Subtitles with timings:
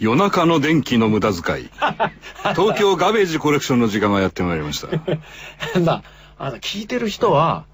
[0.00, 1.70] 夜中の電気の無駄遣い。
[2.54, 4.88] 東京ガベージコレクションの時間がやってまいりました。
[5.80, 6.02] だ
[6.38, 7.64] あの聞いてる人は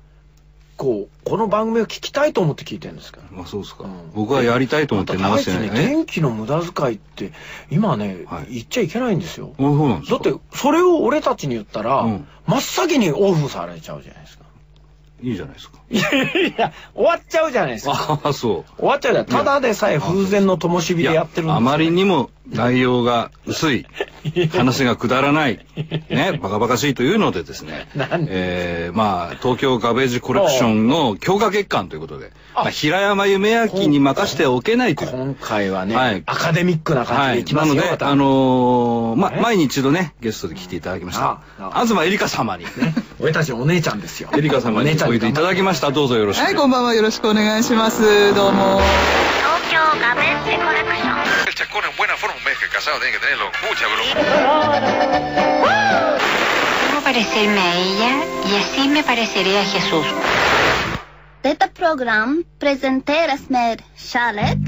[0.76, 3.42] こうこの番組を聞きたいと思って聞いてるんですから。
[3.42, 3.84] あ、そうですか。
[3.84, 5.86] うん僕はやりたいと思って流してないねね。
[5.88, 7.32] 電気の無駄遣いって
[7.70, 9.54] 今ね、はい言っちゃいけないんですよ。
[9.58, 14.43] だってそれを俺たちに言ったら、うん真っ先にオフされちゃうじゃないですか。
[15.22, 15.78] いいじゃないですか。
[15.90, 15.96] い
[16.58, 18.20] や終わっちゃうじゃないですか。
[18.24, 18.78] ああ、そう。
[18.78, 19.32] 終わっちゃうじゃない。
[19.32, 23.86] ただでさえ風前の灯火でやってるんですよあまりにも内容が薄い、
[24.52, 25.64] 話がくだらない、
[26.10, 27.88] ね、バカバカしいというのでですね
[28.28, 35.10] えー、まあ、東京ガベージコレクションの強化月間ということで、あまあ、平山夢明に任しておけないという。
[35.10, 37.28] 今回はね、はいアカデミックな感はい。
[37.30, 37.74] じでいきますよ。
[37.76, 41.40] なので、あのーま、ね前に一度ね、ゲストで来ていただきましたあ。
[41.58, 42.66] あ東エリカ様に、
[43.20, 44.28] 俺たちお姉ちゃんですよ。
[44.36, 45.91] エリカ様においでいただきました。
[45.91, 46.43] どうぞよろしく。
[46.43, 46.93] はい、こんばんは。
[46.93, 48.33] よろしくお願いします。
[48.33, 48.79] どうも。
[48.79, 53.51] 東京ガベッセコレクション El chascón en buena forma, un mes que casado tiene que tenerlo.
[53.67, 54.13] Mucha broma.
[56.87, 58.11] Debo parecerme a ella
[58.49, 60.05] y así me pareceré a Jesús.
[61.43, 64.59] Detta program presenteras med kärlek,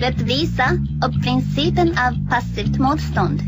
[0.00, 3.42] rättvisa och principen av passivt motstånd.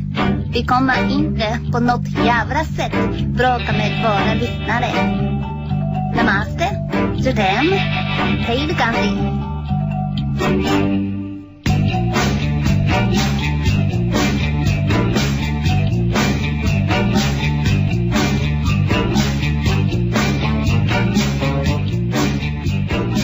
[0.53, 2.93] Vi kommer inte på något jävla sätt
[3.27, 5.28] bråka med våra lyssnare.
[6.14, 6.66] Namaste,
[8.48, 9.40] hej Gandhi.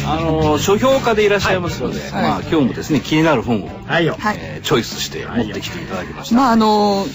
[0.07, 2.11] あのー書評家でいらっしゃいますので、はい。
[2.11, 6.35] まあ、今日もですね、気になる本を、はいえーチョイスして持ってきていただきました。
[6.35, 7.05] まああの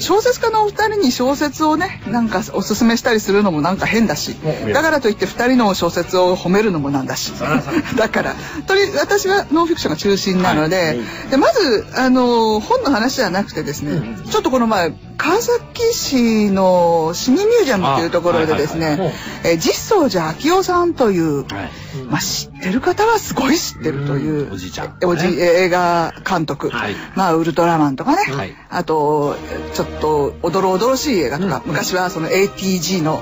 [0.00, 4.32] 小説家のお二人に小説をねなんかおすすめしたりするのもなんか変だし。
[4.32, 7.32] うんだからといって二人の小説を褒めるのもなんだし。
[7.96, 8.34] だから
[8.66, 11.30] とり私はノンフィクションが中心なので,、はい。
[11.30, 14.30] でまずあの本の話じゃなくてですね、うん。
[14.30, 19.14] ちょっとこの前川崎市の市民ミュージアムっていうところでですね、あはいはいはい。
[19.44, 21.70] えー実相寺昭夫さんという、はい。
[22.08, 24.52] まあ、知ってる方はすごい知ってるという、うん。
[24.54, 26.94] おじいちゃんおじ映画監督、はい。
[27.16, 28.54] まあウルトラマンとかね、はい。
[28.70, 29.36] あと
[29.74, 33.20] ちょっとおどろおどろしい映画とか、昔はその ATG の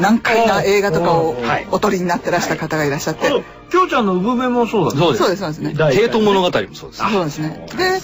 [0.00, 1.34] 難解な映画とかを
[1.70, 3.28] お撮りになってらした方がいらっしゃって、
[3.70, 5.18] きょうちゃんの産めもそうだねそうです。
[5.18, 5.60] そうですそうです。
[5.60, 5.74] ね。
[5.74, 7.10] 帝都物語もそうです。
[7.10, 7.66] そうですね。
[7.76, 8.00] で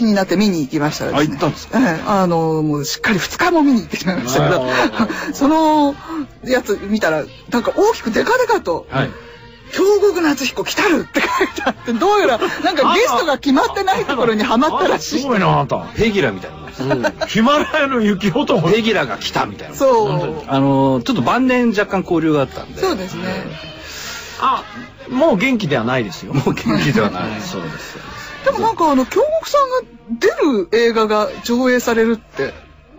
[0.00, 5.94] 気になって見に行きましたらですねあ行ったんですええあのもうしっかり2日も見に行ってしまいましたけどあその
[6.44, 9.10] やつ見たらなんか大きくデカデカとはい。
[9.72, 15.20] 京極夏彦来たるって書いてあって、どうやら、なんかゲストが決まってないところにはまったらしい。
[15.20, 15.84] すごいな、あなた。
[15.84, 17.26] ヘギラみたいな。
[17.28, 18.66] ヒマラヤの雪男。
[18.68, 19.76] ヘギラが来たみたいな。
[19.76, 20.42] そう。
[20.48, 22.80] あのーちょっと晩年若干交流があったんで。
[22.80, 23.44] そうですね。
[24.40, 24.64] あ、
[25.08, 26.34] もう元気ではないですよ。
[26.34, 27.22] もう元気ではない。
[27.40, 27.96] そうです。
[28.44, 32.52] でもなんかあの、京極さんが出る映画が上映されるって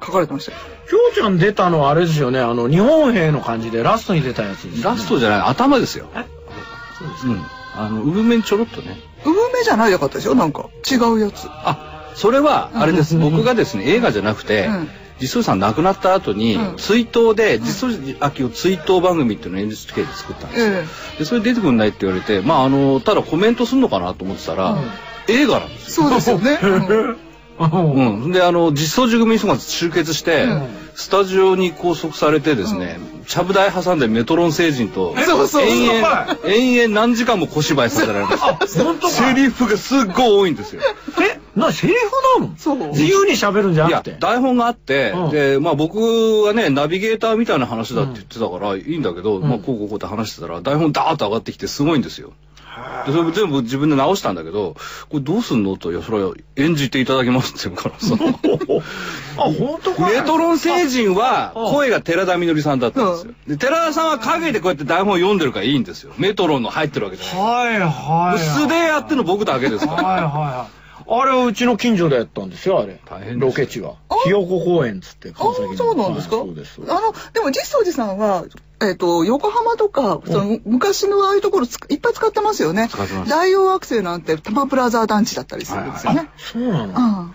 [0.04, 0.58] 書かれてましたよ。
[0.90, 6.08] きょうちゃん出たのはあれですよね、あの、日本兵の感じでラストに出たやつですよねラストじゃない、頭ですよ。
[6.16, 6.26] え？
[7.00, 7.42] そうですうん。
[7.76, 8.98] あの、産めにちょろっとね。
[9.24, 10.70] 産めじゃないよかったですよ、なんか。
[10.90, 11.48] 違うやつ。
[11.50, 13.16] あ、それは、あれです。
[13.16, 14.90] うん僕がですね、映画じゃなくてうん、
[15.22, 20.68] 実相さん亡くなった後にうん、追悼で、実相秋を追悼番組っていうのを NHK で作ったんですよ。
[20.68, 20.86] え
[21.20, 24.78] で、それ出てくんないって言われて、まあ、あの、ただコメントすんのかなと思ってたら、
[25.28, 26.10] 映画なんですよ。
[26.10, 26.60] そうですよね。
[27.62, 28.32] うん。
[28.32, 38.68] で、あの、実装住民層が集結して、うんスタジオに拘束されてですね、ちゃぶ台挟んでメトロン星人と、そうそう延々、延々何時間も小芝居させられました。
[38.68, 40.82] セリフがすっごい多いんですよ。
[41.22, 42.54] え、な、セリフなの？
[42.58, 45.98] そう自由に喋るんじゃいやなくて？、台本があって、うんで、まあ僕
[46.44, 52.34] はね、ナビゲーターみたいな話だって言ってたから、いいんだけど、まあこうこうこうって話してたら、台本ダーッと上がってきてすごいんですよ。
[53.06, 54.76] で、それ全部自分で直したんだけど、
[55.10, 58.16] これどうすんのと、いや、それは演じていただきますって言うからさ。
[59.38, 60.08] あ、本当か？
[60.08, 63.34] メトロン星人はあ声が寺田みのりさんだったんですよ。
[63.48, 66.14] で、寺田さんは影でこうやって台本読んでるからいいんですよ。
[66.18, 67.44] メトロンの入ってるわけじゃない。
[67.44, 68.40] はいはい。
[68.40, 70.04] 素でやってるの僕だけですから。
[70.04, 70.81] はいはいはい。
[71.08, 73.00] あれはうちの近所でやったんですよ、あれ。
[73.06, 73.96] 大変ロケ地は。
[74.24, 76.38] ひよこ公園っつって、あそうなんですか？
[76.38, 76.82] はいそうです。
[76.88, 78.46] あの、でも実相寺さんは、
[78.82, 82.88] えっ、と、横浜とか、その昔のああいうところついっぱい使ってますよね。
[82.90, 86.30] 使ってます大王惑星なんて多摩プラザ団地だったりするんですよね。
[86.38, 87.32] そうなの？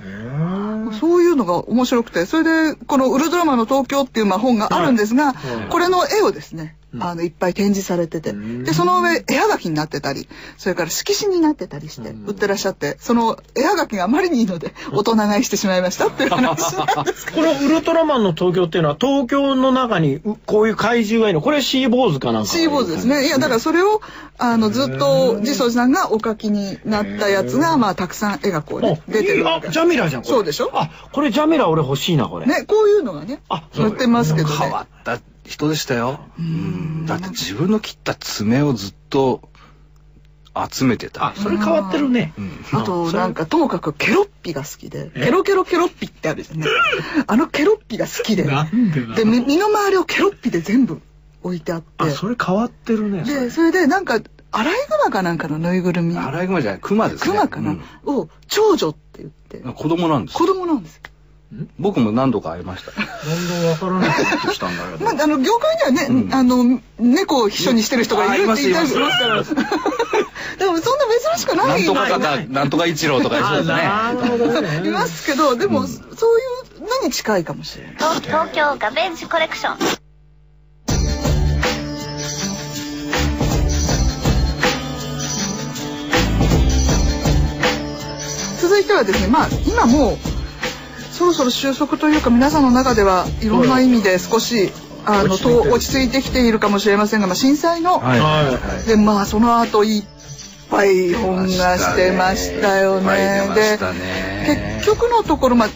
[0.87, 0.93] うん。
[0.95, 16.45] そういうのが面白くて、それで、このウルトラマンの東京っていうまあ本があるんですが、はいこれの絵をですね、あのいっぱい展示されてて、でその上絵はがきになってたりそれから色紙になってたりして売ってらっしゃってその絵はがきがあまりにいいので 大人買いしてしまいましたっていう話
[16.77, 17.27] なんです。
[17.33, 21.43] このウルトラマンの東京っていうのは東京の中にうこういう怪獣がいるの？
[21.43, 23.27] これシーボーズかなんかシーボーズですね。
[23.27, 24.01] いや、だからそれを、
[24.39, 29.69] あの、ずっと、ジソジさんがお書きになったやつが、まあ、たくさん絵がこうね、出てるわけ。
[29.69, 30.35] あジャミラじゃんこれ。
[30.35, 30.71] そうでしょ？
[30.73, 32.47] あこれジャミラ俺欲しいなこれ。
[32.47, 34.55] ね、こういうのがね、あ載ってますけどね。
[34.59, 36.21] 変わった人でしたよ。
[36.39, 39.49] うんだって自分の切った爪をずっと
[40.71, 41.35] 集めてたあ。
[41.37, 42.33] それ変わってるね
[42.73, 46.67] あと、なんか、ともかくケロッピが好きで、ケロケロケロッピってあるじゃんね。
[47.27, 51.01] あのケロッピが好きで、なんで身の回りをケロッピで全部
[51.43, 54.21] 置いてあってあ、それ変わってるねそれで、それでなんか、
[54.53, 57.33] アライグマかなんかのぬいぐるみ、アライグマじゃない、クマですね。
[57.33, 60.47] クマかな、うんを、長女って言って、子供なんです子。
[60.47, 61.03] 供なんですよ。
[61.79, 62.91] 僕も何度か会いました。
[62.91, 65.05] だんだんわからなくなってきたんだけど。
[65.05, 69.43] まあ、あの業界にはね、あの猫を秘書にしてる人がいるって言ったりしますから。
[70.59, 71.05] でもそんな
[71.37, 74.89] 珍しくななんいとか方、なんとか一郎とかそうですね。
[74.89, 76.43] いますけど、でも、そうい
[76.79, 77.95] うのに近いかもしれない。
[77.97, 79.79] 東東京ガベージコレクション。
[88.61, 90.36] 続いてはですね、まあ今もう
[91.17, 94.71] そろそろ収束というか皆さんの中ではいろんな意味で少し
[95.07, 98.21] あの落ち着いてると落ち着いてきているかもしれませんが、まあ、震災の、はい。
[98.21, 100.05] はいでまあその後いっ
[100.71, 103.49] ぱい本がしてましたよね。
[103.49, 105.69] ね結局のところまあ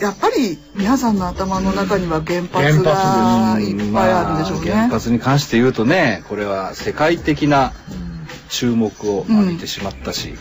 [0.00, 4.70] やっぱり皆さんの頭の中には原発がいっぱいあるんでしょうね。
[4.70, 7.72] まあ原発に関して言うとね、これは世界的な
[8.52, 10.34] 注目を浴びてしまったし、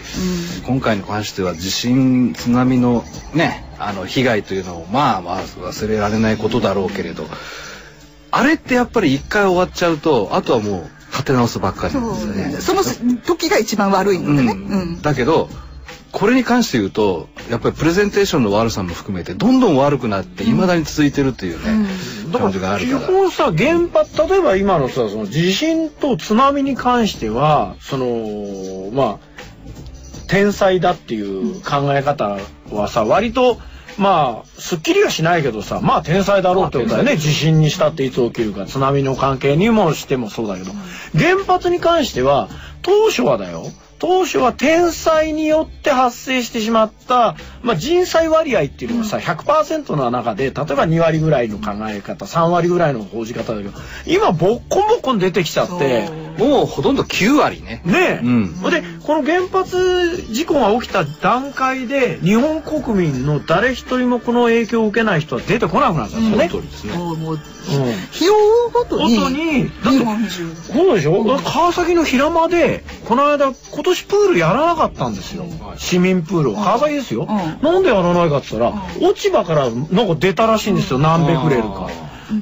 [0.65, 7.25] 今回に関しては地震、津波のね、あの被害というのをまあまあ忘れられないことだろうけれど、
[8.29, 12.51] あれってやっぱり一回終わっちゃうと、あとはもう立て直すばっかりなんですよね。
[12.59, 12.83] その
[13.21, 14.53] 時が一番悪いのでね。
[14.53, 14.81] うん。
[14.81, 15.01] うん。
[15.01, 15.49] だけど
[16.11, 21.87] これに関して言うとやっぱりプレゼンテーションの悪さも含めてどんどん悪くなって未だに続いてるっていうね、
[22.39, 23.07] 感じがある基から。
[23.07, 29.31] 本さ原発例えば今のさその地震と津波に関してはそのまあ
[30.27, 32.37] 天災だっていう考え方
[32.71, 33.57] はさ割と
[33.97, 37.17] まあすっきりはしないけどさまあ天災だろうってことだよね。
[37.17, 40.71] 地震にしたっていつ起きるか津波の関係にもしてもそうだけど。
[41.17, 42.49] 原発に関しては
[42.81, 43.65] 当初はだよ
[44.01, 53.71] 当初は天災によって発生してしまった、まあ、人災割合っていうのがさ100%の中で例えば2割ぐらいの考え方3割ぐらいの報じ方だけど
[54.07, 57.81] 今ボッコンボッコン出てきちゃってもうほとんど9割ね。
[57.85, 58.61] ねえ、うん。
[58.71, 66.49] でこの原発事故が起きた段階で日本国民の誰一人もこの影響を受けない人は出てこなくなったんですよね。
[66.49, 66.93] その通りですね。
[68.11, 68.37] 日を追
[68.67, 69.99] うごとにごとにだって
[70.73, 75.45] そうでしょ、川崎の平間でこの間今年プールやらなかったんですよ、
[75.77, 76.55] 市民プールを。
[76.55, 77.27] 川崎ですよ、ん。
[77.61, 80.99] なんでやらないかって言ったら、落ち葉からなんか出たらしいんですよ。
[80.99, 81.89] 何ベクレルか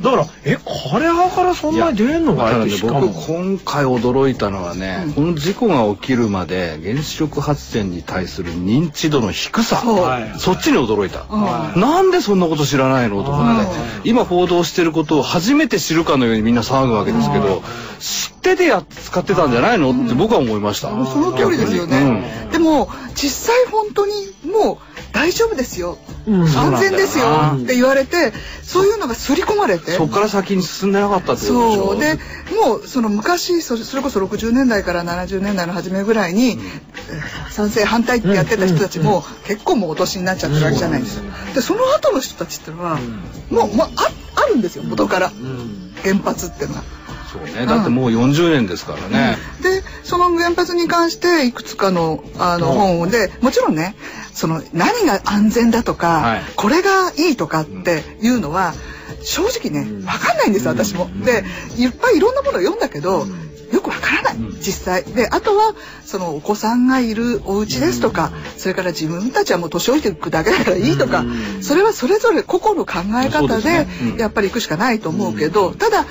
[0.01, 3.07] だからえ枯れ葉からそんなに出んのかいってしかも。
[3.07, 9.77] 僕今回驚いたのはね、この事故が起きるまで原子力発電に対する認知度の低さ。
[9.77, 10.33] そうはい。
[10.38, 11.80] そっちに驚いた、はい。
[11.80, 13.24] なんでそんなこと知らないの？
[13.24, 13.68] とかね
[14.03, 17.62] 今報道してることを初めて知るかのようにみんな騒ぐわけですけど
[18.00, 19.91] 知っててや使ってたんじゃないの？
[19.91, 24.13] って僕は思いました、その通りですよね、でも実際本当に
[24.45, 24.77] もう
[25.13, 27.25] 大丈夫ですよ、うん安全ですよ
[27.56, 29.92] って言われてそういうのが刷り込まれて。
[29.92, 31.86] そこから先に進んでなかったってことでしょ？
[31.92, 32.00] そう。
[32.00, 32.16] で
[32.56, 36.60] もうその昔それこそ60年代から70年代の初めぐらいに、えー
[37.50, 41.22] 賛成反対ってやってた人たちも結構もうお年になっちゃってるわけじゃないです。
[41.22, 41.53] か。
[41.55, 42.98] でその後の人たちっていうのは、
[43.50, 43.89] もう、まあ、
[44.36, 45.32] ああるんですよ元から、
[46.03, 46.84] 原発っていうのは。
[47.31, 47.65] そうね。
[47.65, 53.95] だってもう40年ですからね、でその原発に関していくつかのあの本でもちろんね
[54.33, 56.41] その何が安全だとか、はい。
[56.55, 58.74] これがいいとかっていうのは
[59.21, 61.09] 正直ね分かんないんです私も。
[61.24, 61.43] で
[61.77, 63.25] いっぱいいろんなものを読んだけど、
[63.71, 65.03] よくわからない、実際。
[65.03, 71.25] であとはそのお子さんがいるお家ですとか、それから自分たちはもう年老いていくだけだからいいとか、
[71.62, 76.05] それはそれぞれ個々の考え方でやっぱり行くしかないと思うけど、ただ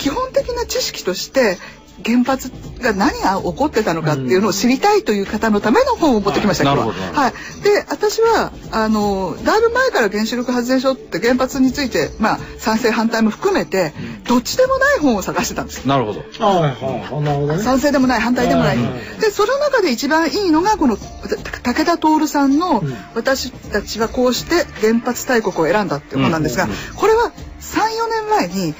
[0.00, 1.58] 基本的な知識として
[2.02, 7.32] 原発が何が起こってたのかっていうのを知りたいという方のための本を持ってきました、はいはい。
[7.62, 13.92] で、私はあのだいぶ前から原子力発電所って原発についてまあ賛成反対も含めて
[14.26, 15.86] どっちでもない本を探してたんです。
[15.86, 16.20] なるほど。
[16.20, 17.22] はいはい。
[17.22, 17.62] なるほどね。
[17.62, 22.82] 賛成でもない反対でもない、うんでその中で一番いいのがこのた武田徹さんの
[23.14, 28.74] 「私たちはこうして原発大国を選んだ」っていう本なんですが、うんうんこれは34年前に、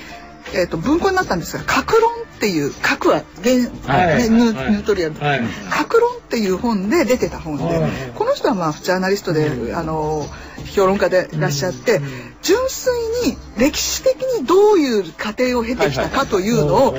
[0.54, 3.54] えー、と文庫になったんですが「格論」っっていう核は原、
[3.86, 4.22] はい。
[4.22, 4.70] ねニュはい。
[4.70, 5.40] ニュートリアル、はい。
[5.68, 7.90] 核論っていう本で出てた本で、はい。
[8.14, 9.76] この人はまあジャーナリストで、うん。
[9.76, 10.26] あの
[10.74, 12.04] 評論家でいらっしゃって、うん。
[12.40, 12.94] 純粋
[13.28, 16.96] に歴史的にどういう過程を経てきたかというのを、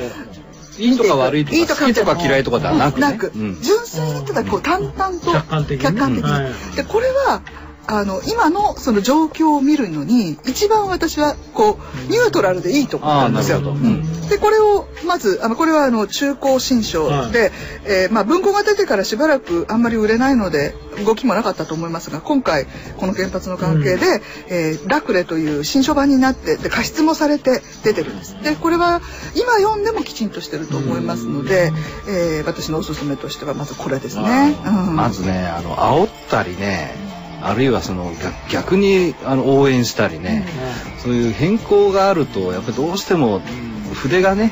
[0.78, 3.56] いいとか悪いといいとかか好きとか嫌いとかではなくね。
[3.64, 7.42] 純粋にただこう淡々と客観的にでこれは
[7.88, 13.58] あの今のその状況を見るのに一番私はこうニュートラルでいいと思ったんですよ。
[13.60, 14.30] うん。
[14.30, 17.52] でこれをまずあのこれはあの中高新書で、
[17.86, 20.74] えーまあ、文庫が出てからしばらくあんまり売れないので
[21.06, 22.66] 動きもなかったと思いますが今回
[22.98, 28.42] この原発の関係で、えーラクレという新書版になってで加筆もされて出てるんです。
[28.42, 29.02] でこれは
[29.36, 31.72] 今読んでもきちんとしてると思いますので、
[32.08, 34.58] えー私のおすすめとしてはまずこれですね。
[34.66, 34.96] うん。
[34.96, 36.96] まずね、あの、煽ったりね、
[37.44, 40.46] あるいはその逆逆にあの応援したりね、
[41.00, 43.42] そういう変更があると、やっぱりどうしても
[43.94, 44.52] 筆がね、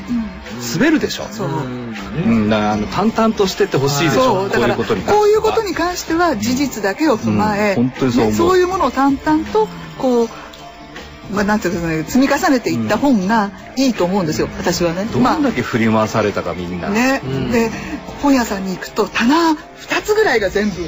[0.74, 1.24] 滑るでしょ。
[1.30, 1.48] そう。
[1.48, 4.22] うん、だからあの淡々としてってほしいでしょ。
[4.22, 4.50] そう。
[4.50, 5.18] だからこういうことに関しては。
[5.18, 7.88] こういうことに関しては事実だけを踏まえ、うん。
[7.88, 8.32] 本当にそう思う。
[8.32, 9.68] ねそういうものを淡々と
[9.98, 10.28] こう
[11.32, 15.04] まあなんていうかね積み重ねていった本がいいと思うんですよ、私はね。
[15.04, 16.90] どんだけ振り回されたかみんな。
[16.90, 17.50] ね、うん。
[17.50, 17.70] で
[18.22, 19.56] 本屋さんに行くと棚2
[20.02, 20.82] つぐらいが全部、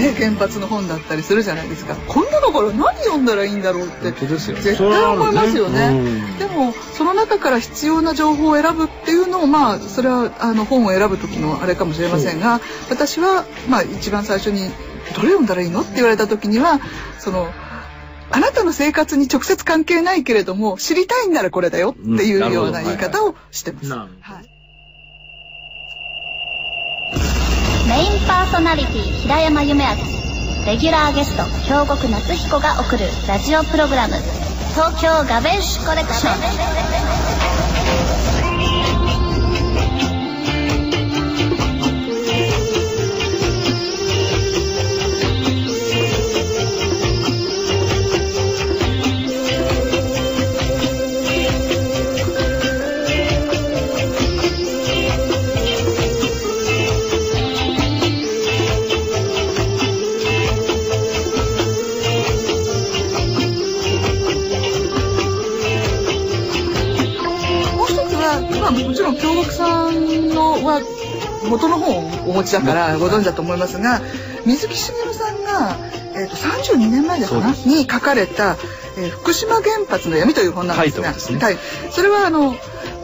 [0.00, 1.94] ね、原発の本だったりするじゃないですか。
[1.94, 5.72] こんなのから何読んだらいいんだろうって絶対思いますよね。
[5.74, 12.60] それはあるねでもその中から必要な情報を選ぶっていうのをまあそれはあの本を選ぶ時のあれかもしれませんが
[12.90, 14.70] 私はまあ一番最初に
[15.14, 16.80] 「どれ読んだらいいの?」って言われた時には
[17.18, 17.52] その
[18.32, 23.88] あなたの生活に直接関係ないけれども知りたいんならこれだよっていうような言い方をしてます。
[23.88, 24.10] なる
[27.90, 29.90] メインパーソナリティ平山夢明。
[30.64, 34.14] レギュラーゲスト京極夏彦が送るラジオプログラム
[34.74, 36.32] 「東京ガベッシュコレクション」
[72.30, 74.00] お持ちだからご存知だと思いますが
[74.46, 75.76] 水木しげるさんが、
[76.14, 77.32] えー、と32年前です。
[77.32, 78.56] かに書かれた、
[78.96, 81.38] えー福島原発の闇」という本なんですがね。
[81.40, 81.58] はい。
[81.90, 82.54] それはあの、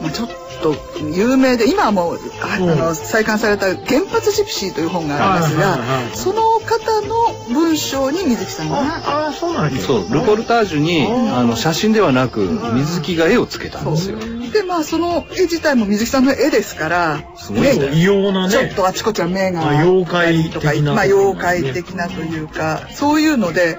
[0.01, 0.29] まあ、ちょっ
[0.61, 0.75] と
[1.13, 5.79] 有名で今はもうああの再刊された「原発ジプシー」という本があるんですが、
[6.13, 7.15] その方の
[7.53, 12.41] 文章に水木さんがああそうなんやそう、ルポルタージュに、あの、写真ではなく、
[12.73, 14.17] 水木が絵をつけたんですよ。
[14.51, 17.91] でまあその絵自体も水木さんの絵ですからすごいね。
[17.93, 18.51] 異様なね。
[18.51, 23.77] ちょっとあちこちは目がまあ妖怪とか的なまあ妖怪的なというかそういうので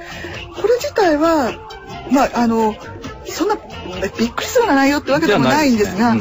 [0.57, 1.53] これ自体は
[2.11, 2.75] まああの
[3.27, 6.17] そんなびっくりするような内容ってわけでもないんですが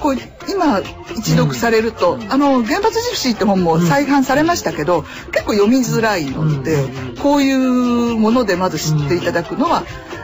[0.00, 0.16] こう
[0.50, 0.80] 今
[1.16, 5.02] 一読されると、あの原発ジプシーって本も再販されましたけど、
[5.32, 6.84] 結構読みづらいので、
[7.20, 9.82] こういうものでまず知っていただくのは、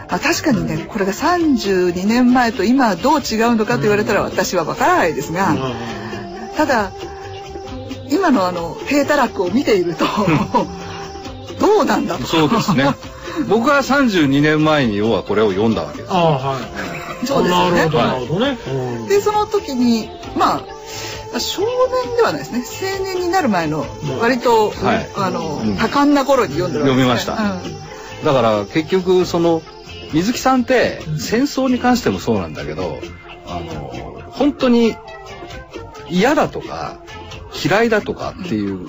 [0.09, 5.57] まあ、確かにねこれが32年前と今どう違うのかと言われたら私は分からないですが、
[6.57, 6.93] ただ
[8.11, 10.05] 今のあの低たらくを見ていると
[11.61, 12.25] どうなんだと。
[12.25, 12.95] そうですね。
[13.49, 16.13] 僕は32年前に要はこれを読んだわけです。
[16.13, 17.27] ああはい。
[17.27, 17.77] そうですよね。
[17.77, 18.59] なるほどなるほどね。
[18.67, 18.71] う
[19.05, 19.09] ん。
[19.09, 20.63] でその時にま
[21.35, 22.65] あ少年ではないですね。
[22.99, 23.87] 青年になる前の
[24.21, 25.11] 割と、はい。
[25.17, 25.77] あの、うん。
[25.77, 27.85] 多感な頃に読んでるわけです、ね、読み
[28.25, 29.63] だから結局その
[30.13, 32.99] 水木さんって戦争に関してもそうなんだけど
[33.47, 34.97] あの本当に
[36.09, 36.99] 嫌だとか
[37.65, 38.89] 嫌いだとかっていうの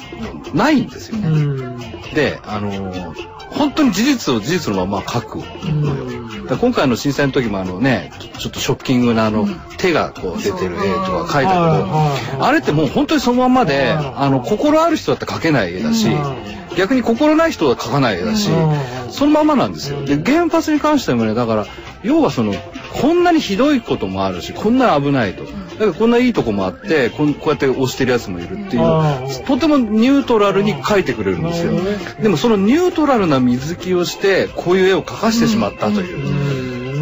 [0.54, 1.28] ないんですよね。
[1.28, 1.78] うん。
[2.14, 3.14] であの
[3.52, 6.58] 本当に事実を事実のまま書くのよ。
[6.60, 19.12] 今回の震災の時もあのねちょっとショッキングなあの、手がこう出てる絵とか書いたけど、あれってもう本当にそのまんまで、はいあの心ある人だって描けない絵だし、う逆に心ない人は描かない絵だし、うん。
[19.12, 20.04] そのままなんですよ。
[20.06, 21.66] で原発に関してもねだから
[22.04, 22.54] 要はその
[23.02, 25.44] こんなにひどいこともあるしこんな危ないと。
[25.44, 31.74] だからこんないいとこもあってこうやって押してるやつもいるっていううんとてもニュートラルに描いてくれるんですよ。
[32.22, 36.56] でもそのニュートラルな水木をしてこういう絵を描かしてしまったという。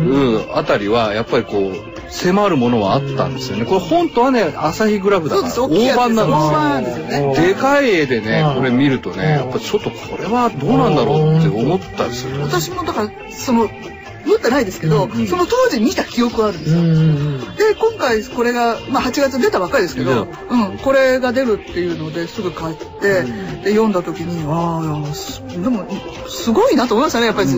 [0.03, 3.65] うん、あたりはやっぱりこう迫るものはあったんですよね。
[3.65, 7.47] これ本当はね朝日グラフだから大判なんですよねですよ。
[7.47, 12.41] でかい絵でねうんこれ見るとねやっぱちょっとこれはどうなんだろうって思ったりする。
[12.41, 13.69] 私もだからその
[14.25, 16.81] 持ってないですけど、その当時見た記憶はあるんですよ。
[17.55, 23.23] で今回これが、まあ、8月出たばっかりですけど、うん、これが出るっていうのですぐ買って、
[23.63, 25.85] で読んだ時にああでも
[26.27, 27.27] すごいなと思いましたね。
[27.27, 27.49] やっぱり、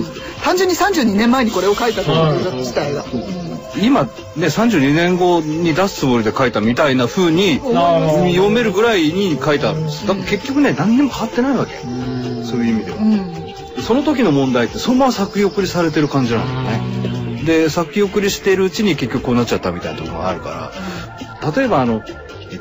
[0.43, 3.05] 単純に32年前にこれを書いたという自体が。
[3.81, 11.73] 今ね32年後に出すつもりで書いたみたいな風に読めるぐらいに書いてあるんですだから結局ね何にも変わってないわけ。
[12.43, 12.97] そういう意味では。
[12.97, 13.45] うん
[13.85, 17.43] その時の問題ってそのまま先送りされてる感じなんだよね。
[17.45, 20.71] で先送りしてるうちに結局こうなっちゃったみたいなところがあるか
[21.43, 22.01] ら例えばあの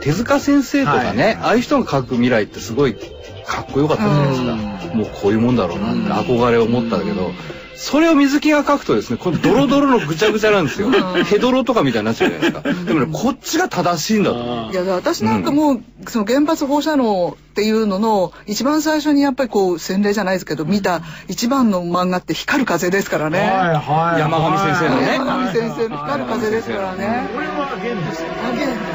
[0.00, 1.34] 手塚先生とかね、はい。
[1.34, 4.34] ああいう人が描く未来ってすごいかっこよかったじゃないで
[4.82, 4.94] すか。
[4.94, 7.32] もうこういうもんだろうなって憧れを持ったんだけど
[7.84, 10.90] それを水木が描くとですねこのドロドロのぐちゃぐちゃなんですよ。
[10.90, 14.70] ヘドロとかみたいになっちゃうじゃないですかでもねこっちが正しいんだと。
[14.72, 23.38] いや私なんかもう、その原発放射能っていうのの一番最初にやっぱりこう洗礼じゃないですけど見た一番の漫画って光る風ですからね。
[23.40, 24.20] はいはい。
[24.20, 25.14] 山上先生のね。
[25.16, 27.28] 山上先生の光る風ですからね。
[27.34, 28.66] これは現ですよあげん。
[28.66, 28.93] です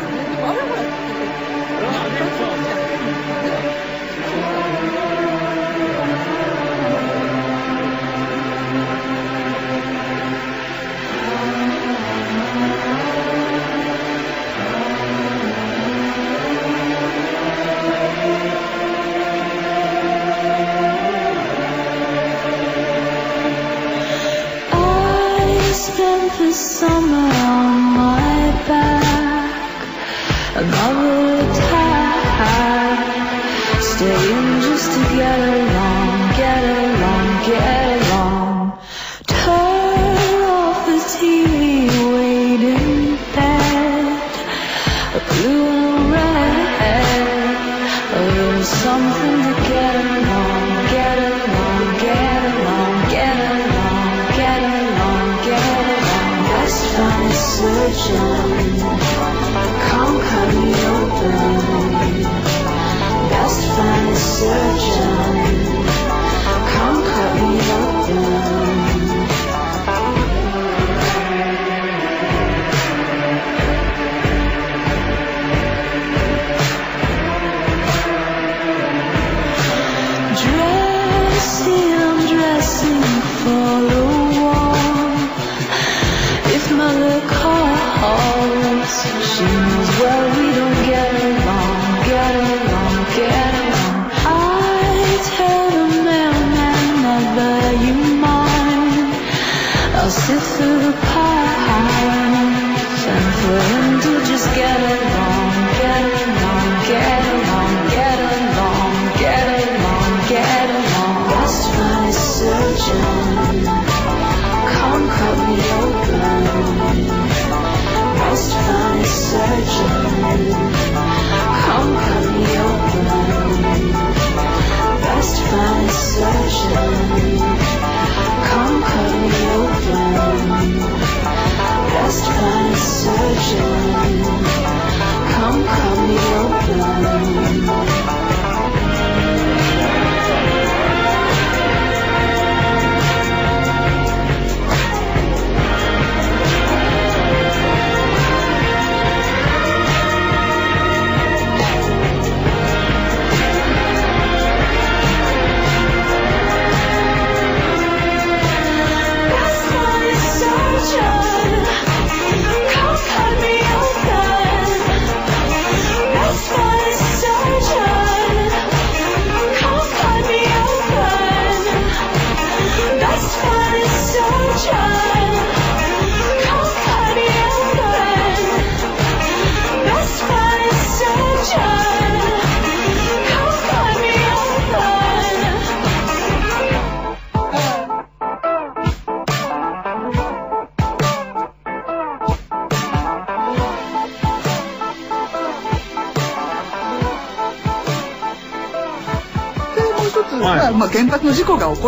[26.38, 29.00] the summer on my back.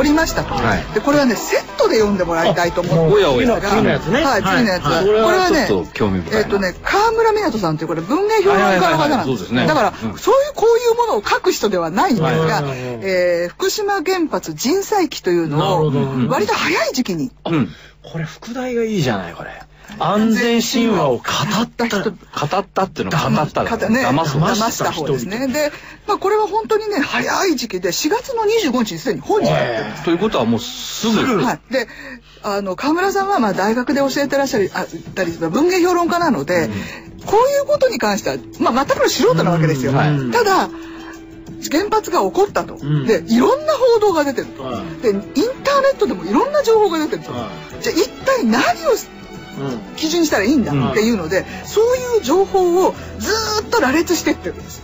[0.04, 0.94] の事故が起こりましたと、はい。
[0.94, 3.16] でこれはねセットで読んでもらいたいと思って。
[3.16, 4.24] おやお次のやつね。
[4.24, 5.06] はい次のやつ、はいはい。
[5.06, 5.68] これはね
[6.34, 12.64] えっ、とね川村湊さんというこれ文芸評論家の方なんでですすねだから、うんそういうこういうものを書く人ではないんですが、
[13.50, 15.92] 福島原発人災期というのを
[16.28, 17.70] 割と早い時期にうん
[18.04, 18.98] これ副題がい。
[18.98, 19.50] いじゃないこれ
[20.00, 21.24] 安全神話を語
[21.62, 22.16] った人 語
[22.58, 25.48] ったっていうのは語っただかね、騙す方騙騙した方ですね。
[25.48, 25.72] で、
[26.08, 30.04] まあこれは本当にね、早い時期で4月の25日にすでに本になってるんです。
[30.04, 31.44] ということはもうすぐ。
[31.44, 31.60] はい。
[31.72, 31.88] で、
[32.44, 36.70] あの、河村さんはまあ大学で教えてらっしゃり、あたり、文芸評論家なので、
[37.26, 39.92] こういうことに関しては、まあ全くの素人なわけですよ。
[39.92, 39.98] うん。
[39.98, 40.32] はい。
[40.32, 40.70] ただ、
[41.70, 43.06] 原発が起こったと、ん。
[43.06, 47.50] でいろんな報道が出てると、はでインターネットでもいろんな情報が出てると、は
[47.82, 49.21] じゃあ一体何をうん
[49.96, 54.82] 基準にしたらいいんだっていうので、そういう情報をずーっと羅列してってるんです。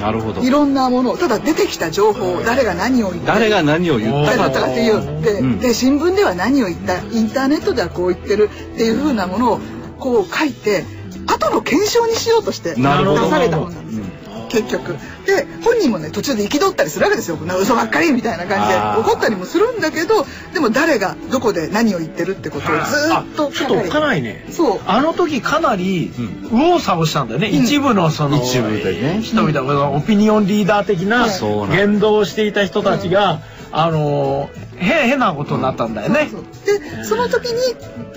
[0.00, 0.42] なるほど。
[0.42, 5.22] いろんなものをただ出てきた情報誰が何を言って誰が何を言ったかと誰だったかっていう。
[5.22, 5.58] で,、うん。
[5.58, 9.60] で新聞では何を言ったインターネットではこう言ってるっていうふうなものを
[9.98, 10.84] こう書いて
[11.26, 14.04] 後の検証にしようとして出された本なんですよ
[14.52, 14.92] 結局。
[15.24, 17.36] で本人もね途中で憤ったりするわけですよ。
[17.36, 19.12] こんな嘘ばっかりみたいな感じで。
[19.12, 24.46] 怒ったりもするんだけどでも誰がどこで何を言ってるってことをずーっとあちょっとおっかないね。
[24.50, 24.80] そう。
[24.86, 27.64] あの時かなりう右往左往したんだよね、うん。
[27.64, 29.22] 一部のその一部でね。
[29.22, 31.26] 人々がオピニオンリーダー的な
[31.70, 36.44] 言動をしていた人たちが、あの変変なことになったんだよね、そう。
[36.66, 37.74] でその時に、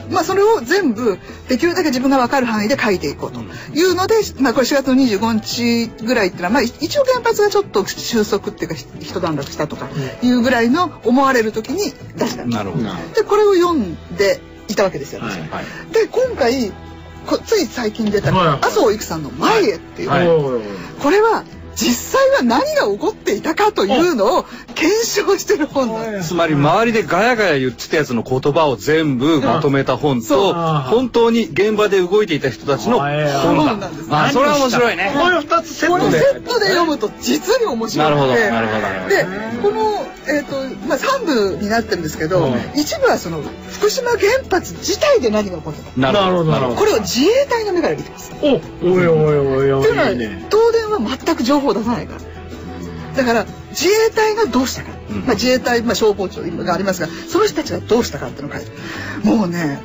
[0.10, 3.40] まあ、それを全部できるだけ自分が分かる範囲で書いていこうと
[3.74, 9.90] いうので、まあ、これ4月の25日ぐらいっていうのは、まあ、一応原発がちょっと収束っていうかひ一段落したとか
[10.22, 12.44] いうぐらいの思われる時に出した。
[12.44, 12.84] んですなるほど。
[13.14, 15.66] でこれを読んでいたわけですよ、私はいはい。
[15.94, 16.72] で今回
[17.26, 18.60] こつい最近出たはい。
[18.60, 20.28] 麻生育さんの「前へ」っていう、はい。
[21.02, 21.44] これは
[21.76, 26.30] 実際は何が起こっていたかというのを検証してる本なんです。
[26.30, 34.08] つまり周りでガヤガヤ言ってたやつの言葉を全部まとめた本と本当に現場で動いていた人たちの本なんです。
[34.10, 35.14] あそれは面白いね。
[35.14, 36.20] これ二つセットで。
[36.20, 39.10] セットで読むと実に面白くてなるほどなるほど。
[39.10, 39.26] で
[39.62, 42.54] この、えーとまあ、3部になってるんですけど、うん。
[42.76, 45.92] 一部はその福島原発自体で何が起こったか。
[45.98, 46.76] なるほどなるほど。
[46.78, 48.32] これを自衛隊の目から見てます。
[48.42, 52.22] おおいおいおいおいいうのはいいね東電は全く情報を出さないから。
[53.16, 55.20] だから自衛隊がどうしたか、うん。
[55.22, 58.72] まあ、自衛隊、まあ、消防庁がありますがその人たちがどうしたかっていうのを書いて。
[59.28, 59.82] もうね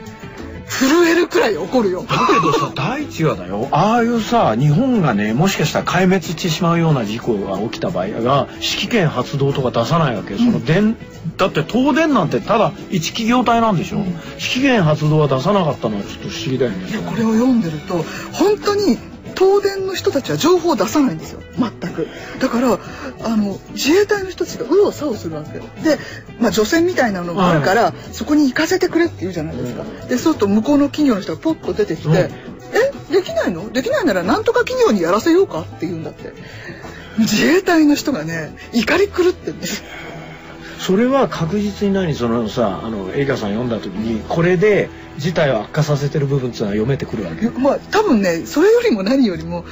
[0.70, 2.04] 震えるくらい怒るよ。
[2.04, 3.66] だけどさ 第一話だよ。
[3.72, 10.36] ああいうさ日本がねもしかしたら壊滅してしまうような事故が起きた場合が指揮権発動とか出さないわけ。
[10.36, 10.96] その電
[11.36, 16.88] だって東電なんてただ一企業体なんでしょ、指揮権発動は出さなかったのはちょっと不思議だよね。
[16.88, 18.96] いやこれを読んでると本当に
[19.40, 21.40] 東電の人たちは情報を出さないんですよ。
[21.58, 22.06] 全く。
[22.40, 22.78] だから
[23.24, 25.64] あの自衛隊の人たちが右往左往するわけよ。
[25.82, 25.98] で、
[26.38, 32.14] まあ、除染みたいなのがあるから、そこに行かせてくれって言うじゃないですか、でそうすると向こうの企業の人がポッと出てきて「うん。
[32.16, 32.30] え？
[33.10, 33.70] できないの？
[33.72, 36.34] できないならなんとか企業にやらせようか?」って言うんだって。
[37.18, 39.82] 自衛隊の人がね怒り狂ってるんです
[40.80, 44.88] それは確実に何そのさあの映画さん読んだ時にこれで
[45.18, 47.50] 事態を悪化させてる部分っていうのは読めてくるわけ。
[47.50, 49.66] まあ多分ねそれよりも何よりも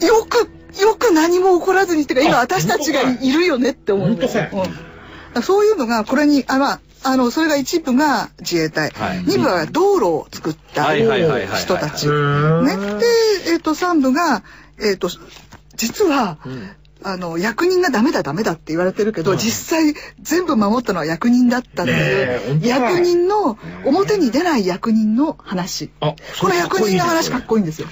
[0.00, 4.48] よくよく何も起こらずにっていうか今あ私たちがいいるよねって思うんですよ。
[4.52, 4.68] 本
[5.34, 5.42] うん。
[5.42, 9.24] そういうのがこれにあまああのそれが一部が自衛隊、はい。
[9.24, 12.06] 二部は道路を作った人たち。
[12.08, 12.98] ね、うん。
[12.98, 13.06] で、
[13.48, 14.44] えっと三部が、
[14.80, 15.08] えっと
[15.74, 16.38] 実は、
[17.04, 25.90] あの役人がダメだダメだって言われてるけど、実際全部守ったのは役人だったっていう、役人の表に出ない役人の話。
[26.00, 27.88] あこの役人の話かっここいいんですよ。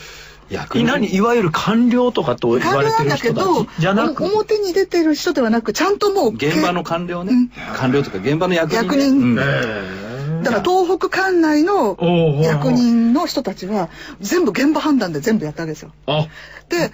[0.49, 1.15] 役何？
[1.15, 4.25] いわゆる官僚とかと言われてる人たどちじゃなく？
[4.25, 7.49] お表に出てる人ではなくちゃんともう現場の官僚ね、うん。
[7.77, 9.11] 官僚とか現場の役人、ね、役人。
[9.21, 10.43] うん。
[10.43, 11.97] だから東北管内の
[12.43, 15.93] 役人の人たちは全部現場判断で全部やったわけですよ。
[16.07, 16.29] あで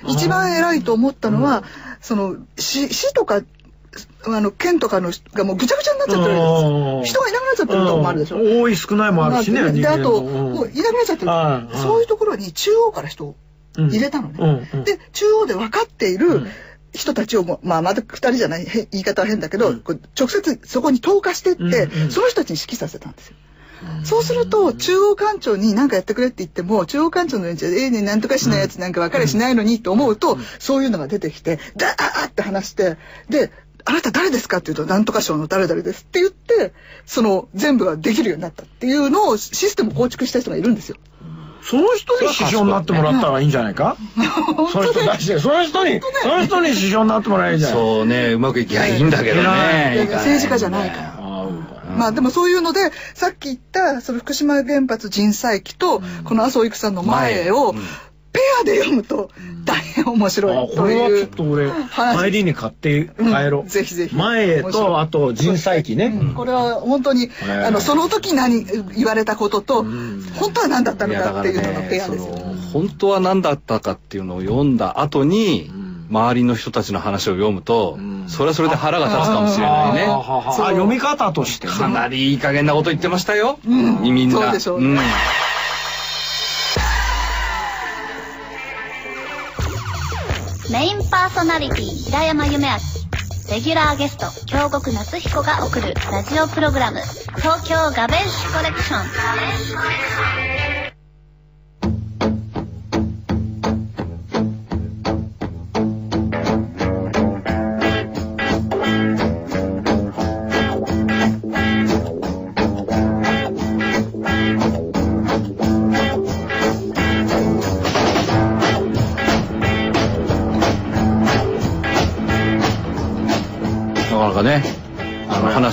[0.09, 1.65] 一番偉いと思ったのは、
[2.01, 3.43] その市市とか
[4.27, 6.99] あの県とかの人がもうぐちゃぐちゃになっちゃってる。
[6.99, 7.01] ん。
[7.01, 8.37] です人がいなくなっちゃってるとこもあるでしょ。
[8.37, 8.63] うん。
[8.63, 11.69] 多い少ないもあるしねまあであともういなくなっちゃってうん。
[11.69, 13.37] るそういうところに中央から人を
[13.77, 14.69] 入れたのね。
[14.85, 16.47] で中央で分かっている
[16.93, 19.71] 人たちをまあまだ2人じゃないへ言い方は変だけど、
[20.19, 23.37] 直接そこに投下していって、その人たちに指揮させたんですよ。
[24.05, 32.97] そうすると中央官庁に何かやってくれって言っても中央官庁の連中で「ええねなんとかしないやつなんか分かりゃしないのに」と思うと、そういうのが出てきてダーって話して
[33.29, 33.53] で
[33.85, 36.73] 「あなた誰ですか?」って言うと「なんとか省の誰々です」って言って
[37.05, 40.97] その全部ができるようになったっていうのをシステム構築した人がいるんですよ。
[41.63, 43.97] その人に首相になってもらったらいいんじゃないか？
[44.73, 47.77] その人出してその人にその人に首相になってもらえばいいじゃない。
[47.77, 50.07] そうねうまくいきゃいいんだけどね。
[50.13, 51.17] 政治家じゃないから。
[51.19, 51.47] あ
[51.97, 57.75] まあでもそういうのでさっき言ったその福島原発人災期とこの麻生育さんの前を
[58.37, 59.31] ペアで読むと
[59.65, 63.63] 大変面白いあことれはいうちょっと俺話帰りに買って帰ろう。
[63.63, 63.67] ん。
[63.67, 63.69] う。
[63.71, 64.15] ぜひぜひ。
[64.15, 66.13] 前とあと人災記ね。
[66.35, 70.23] これは本当に、えあのその時何言われたことと、ん。
[70.35, 72.35] 本当は何だったのかかっていうののらペアですよ。
[72.35, 72.55] ね。
[72.73, 78.29] 本当は何だったかっていうのを読んだ後に、ん周りの人たちの話を読むと、ん。
[78.29, 80.07] それはそれで腹が立つかもしれないね。
[80.09, 81.73] あ読み方としてね。
[81.73, 84.03] かなりいい加減なこと言ってましたよ、うん。
[84.03, 84.41] みんな。
[84.41, 84.95] そうでしょうね。
[84.95, 84.99] ん。
[90.73, 92.97] メインパーソナリティ平山夢明。
[93.51, 96.99] レギュラーゲスト京極夏彦が送るラジオプログラム
[97.37, 100.66] 東京ガベッシュコレクション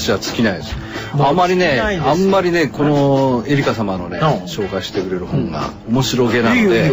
[0.04, 0.76] 話は尽きないです。
[1.14, 4.24] あんまりねあんまりねこのエリカ様のねうん。
[4.44, 6.92] 紹介してくれる本が面白げなので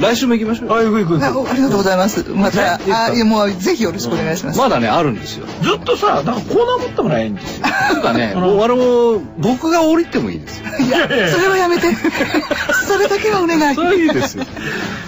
[0.00, 1.50] 来週も行きましょうよあ、行く行くあ行く。
[1.50, 2.24] ありがとうございます。
[2.30, 2.74] また、
[3.08, 4.58] あいやもうぜひよろしくお願いします。
[4.58, 7.66] まだねあるんですよずっとさ、なんかコーナー持ってもらえんですよ。
[7.90, 11.86] というかね もうあの僕が降りてもいいですよいや、それはやめて。
[12.86, 13.74] それだけはお願い。
[13.74, 14.44] それはいいですよ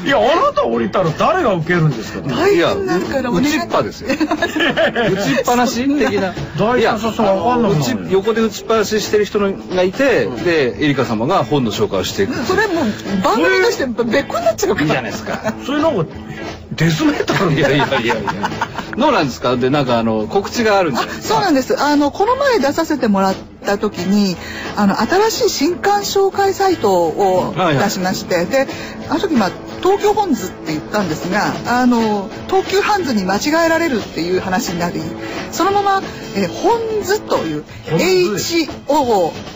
[0.04, 2.20] いや、あなた降りたら誰が受けるんですか？
[2.28, 3.46] 大いや変になるからお願い。
[3.48, 4.16] 打ちっぱですよ 打
[4.46, 14.86] ちっぱなし的な大いや体そうわかんなくなる打ち横で打ちっぱなししてる人がいて、でエリカ様が本の紹介をしていくそれもう番組として別個になっちゃうから。
[14.86, 16.04] いいじゃないですかそれなんか、
[16.72, 18.14] デスメタルいやいやいやいや
[18.96, 19.56] どうなんですか？
[19.56, 21.34] でなんかあの告知があるんじゃあないですか？
[21.34, 21.80] そうなんです。
[21.82, 23.34] あの、この前出させてもらっ
[23.64, 24.36] た時に、
[24.76, 28.66] あの、新しい新刊紹介サイトをはいはい出しまして、で、
[29.08, 29.50] あの時、まあ、
[29.82, 35.02] 東京本図って言ったんですが、あの、東急ハンズに間違えられるっていう話になり、
[35.52, 36.02] そのまま、
[36.36, 37.64] えー本図という、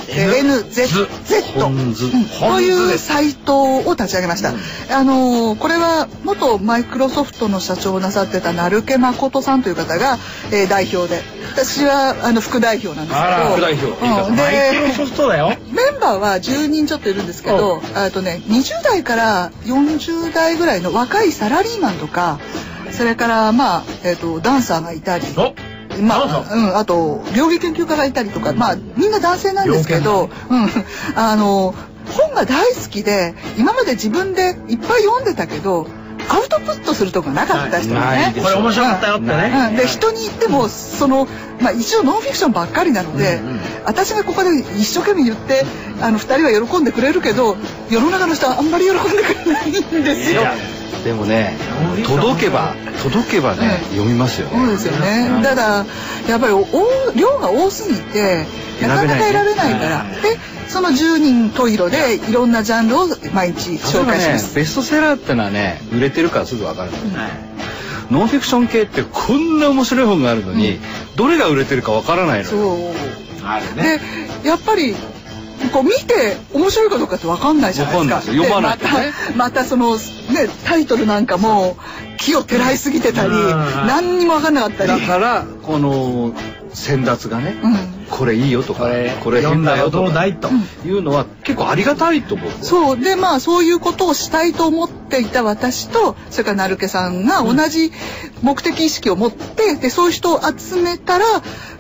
[0.09, 1.07] HONZZ
[2.41, 4.53] というサイトを立ち上げました。
[4.97, 10.19] あのこれは元マイクロソフトの社長をなさってた成毛誠さんという方が、
[10.51, 13.25] えー代表で、私はあの副代表なんですけ
[13.98, 14.37] ど、うん。
[14.37, 14.43] で。
[15.73, 22.39] メンバーは10人ちょっといるんですけど、あとね20代から40代ぐらいの若いサラリーマンとか、
[22.91, 25.27] それからまあえっ、とダンサーがいたり。
[25.37, 25.55] お
[26.01, 30.69] まあ、うん、あと、料理研究家がいたりとか、まあ、みんな男性なんですけど、うん、
[31.17, 31.75] あの、
[32.13, 35.89] 本が大好きで、今まで自分でいっぱい読んでたけど、
[36.29, 38.35] アウトプットするとこなかった人ね。
[38.43, 39.53] これ面白かったよってね。
[39.71, 41.27] うん、で人に言ってもその、
[41.61, 43.41] まあ、一応ノンフィクションばっかりなので、
[43.85, 45.65] 私がここで一生懸命言って
[46.01, 47.57] あの2人は喜んでくれるけど
[47.91, 50.43] 世の中の人はあんまり喜んでくれないんですよ。
[51.05, 51.57] でもね
[52.07, 55.43] 届けば届けばね、うん読みますよねそうですよね。
[55.43, 55.87] ただ
[56.29, 56.65] やっぱりお
[57.15, 58.47] 量が多すぎて
[58.83, 60.05] なかなか選べないから。
[60.23, 60.37] で
[60.69, 64.55] その10人十色でいろんなジャンルを毎日紹介しねます。
[64.55, 66.91] ベストセラーってのはね売れてるからすぐ分かる、
[68.11, 70.79] ノンフィクション系ってこんな面白い本があるのに、
[71.17, 73.47] どれが売れてるか分からないのよそう。
[73.47, 74.01] あるね。
[74.43, 74.95] でやっぱり
[75.73, 78.15] こう見て面白いかどうかって分かんないじゃないですか。
[78.17, 78.45] わかんないですよ。
[78.45, 78.91] 読まないとね。
[78.93, 80.01] でまたまたそのね
[80.65, 81.77] タイトルなんかも
[82.19, 83.37] 木をてらいすぎてたりうん。
[83.87, 84.89] 何にも分かんなかったり。
[84.89, 86.35] だからこの
[86.73, 87.77] 先達がね、うん。
[88.11, 88.89] これいいよとか
[89.23, 90.49] これ、変だよとかどうだいと。
[90.85, 92.51] いうのは結構ありがたいと思う。
[92.63, 92.99] そう。
[92.99, 97.91] でまあそういうことをしたいと思っていた私とそれから成毛さんが同じ
[98.43, 101.25] 目的意識を持ってでそういう人を集めたら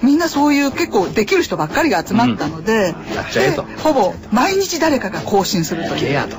[0.02, 3.14] みんなそういう結構できる人ばっかりが集まったので,、ん。
[3.14, 3.64] やっちゃえと。
[3.64, 6.08] でほぼ毎日誰かが更新するという。
[6.08, 6.36] ゲアと。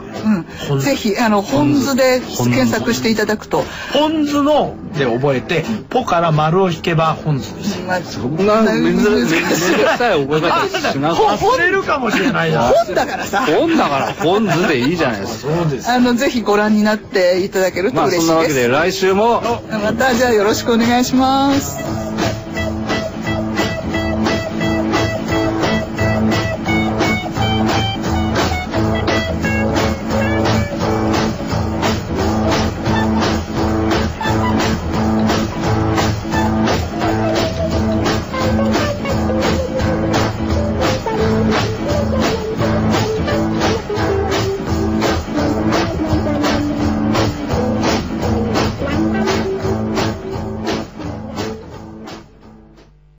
[0.72, 7.82] うん、ぜひあの本図で検索していただくと、本図ので覚えて、ポから丸を引けば本図です。
[7.84, 12.52] まあ、そんな珍しい覚え方しなくて忘れるかもしれない。
[12.52, 13.46] 本だからさ。
[13.46, 15.54] 本だから本図でいいじゃないですか。
[15.54, 15.90] そうです。
[15.90, 19.42] あのぜひご覧になっていただけるとまあ嬉しいです、そんなわけで来週も。
[19.42, 22.09] またじゃあよろしくお願いします